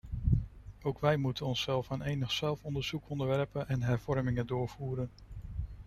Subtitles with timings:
[0.81, 5.09] Ook wij moeten onszelf aan enig zelfonderzoek onderwerpen en hervormingen doorvoeren.